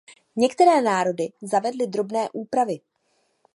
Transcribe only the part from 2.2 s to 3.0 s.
úpravy.